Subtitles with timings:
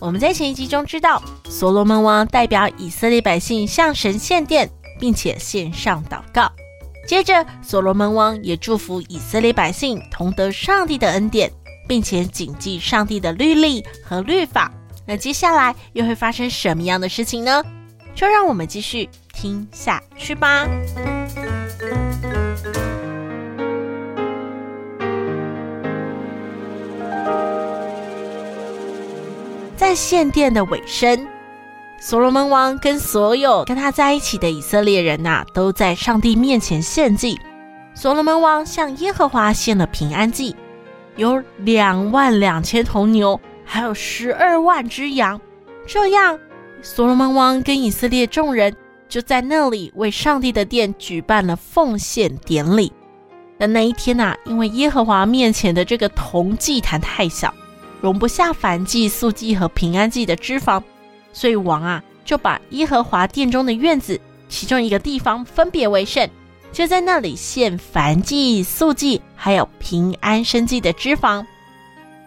[0.00, 4.70] 我们在前一集中知道，所罗门王代表以色列百姓向神献殿，
[5.00, 6.50] 并且献上祷告。
[7.06, 11.50] 接着，所罗门王也祝福以色列百姓同得上帝的恩典，
[11.88, 14.72] 并且谨记上帝的律例和律法。
[15.04, 17.62] 那接下来又会发生什么样的事情呢？
[18.14, 20.66] 就让我们继续听下去吧。
[29.78, 31.24] 在献殿的尾声，
[32.00, 37.38] 所罗门王跟所有跟他在一起的以色列人呐、都在上帝面前献祭。
[37.94, 40.56] 所罗门王向耶和华献了平安祭，
[41.14, 45.40] 有两万两千头牛，还有十二万只羊。
[45.86, 46.36] 这样，
[46.82, 48.74] 所罗门王跟以色列众人
[49.08, 52.92] 就在那里为上帝的殿举办了奉献典礼。
[53.56, 57.54] 但那一天呐、因为耶和华面前的这个铜祭坛太小。
[58.00, 60.82] 容不下燔祭、素祭和平安祭的脂肪，
[61.32, 66.28] 所以王啊就把耶和华殿中的院子其中一个地方分别为圣，
[66.70, 71.44] 就在那里献燔祭、素祭还有平安牲祭的脂肪。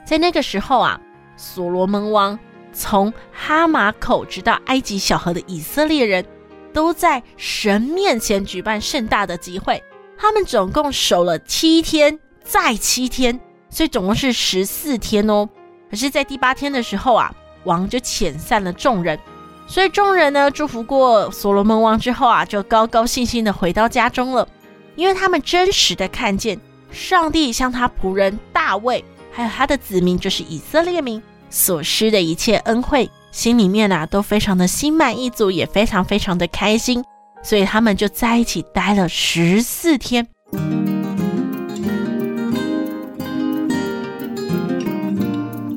[0.06, 1.00] 在那个时候啊，
[1.38, 2.38] 所罗门王
[2.74, 6.26] 从哈马口直到埃及小河的以色列人
[6.74, 9.82] 都在神面前举办盛大的集会，
[10.18, 15.48] 他们总共守了七天，再七天，所以总共是十四天哦。
[15.92, 17.32] 可是，在第八天的时候啊，
[17.66, 19.20] 王就遣散了众人，
[19.68, 24.48] 所以众人呢祝福过所罗门王之后啊，就高高兴兴的回到家中了，
[24.96, 26.58] 因为他们真实的看见
[26.92, 29.04] 上帝向他仆人大卫，
[29.34, 37.04] 还有他的子民，就是以色列民所施的一切恩惠，心里面啊都非常的心满意足，也非常非常的开心，
[37.44, 40.26] 所以他们就在一起待了十四天。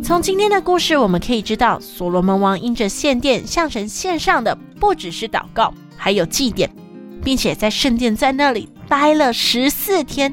[0.04, 6.70] 从今天的故事，我们可以知道，所罗门王因着献殿向神献上的不只是祷告，还有祭典，
[7.24, 10.30] 并且在圣殿在那里待了十四天，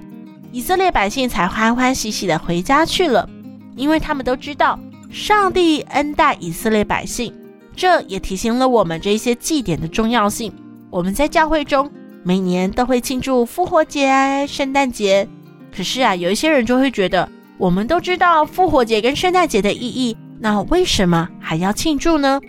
[0.52, 3.30] 以色列百姓才欢欢喜喜的回家去了，
[3.78, 4.78] 因为他们都知道
[5.10, 7.34] 上帝恩待以色列百姓，
[7.74, 10.54] 这也提醒了我们这些祭典的重要性。
[10.90, 11.90] 我们在教会中
[12.24, 15.26] 每年都会庆祝复活节、圣诞节，
[15.74, 17.30] 可是啊，有一些人就会觉得。
[17.62, 22.42] 我们都知道复活节跟圣诞节的意义，那为什么还要庆祝呢？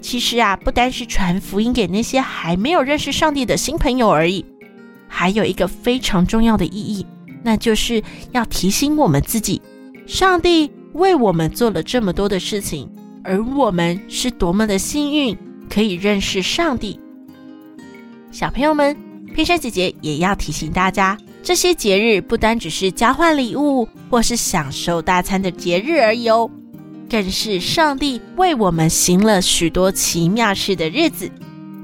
[0.00, 4.46] 其实啊，不单是传福音给那些还没有认识上帝的新朋友而已，
[5.08, 7.04] 还有一个非常重要的意义，
[7.42, 9.60] 那就是要提醒我们自己，
[10.06, 12.88] 上帝为我们做了这么多的事情，
[13.24, 15.36] 而我们是多么的幸运，
[15.68, 17.00] 可以认识上帝。
[18.30, 18.96] 小朋友们，
[19.34, 21.18] 佩珊姐姐也要提醒大家。
[21.46, 26.50] 这些节日不单只是交换礼物或是享受大餐的节日而已哦，
[27.08, 31.30] 更是上帝为我们行了许多奇妙事的日子。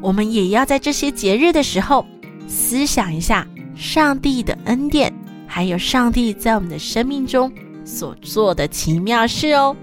[0.01, 2.05] 我们也要在这些节日的时候，
[2.49, 3.47] 思想一下
[3.77, 5.15] 上帝的恩典，
[5.47, 7.49] 还有上帝在我们的生命中
[7.84, 9.77] 所做的奇妙事哦。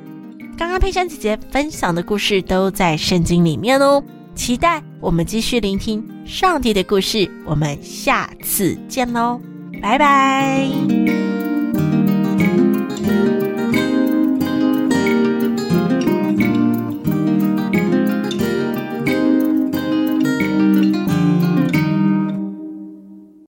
[0.58, 4.04] 刚刚佩珊姐姐分享的故事都在圣经里面哦，
[4.36, 7.32] 期待我们继续聆听上帝的故事。
[7.46, 9.40] 我们下次见喽。
[9.82, 11.39] 拜拜。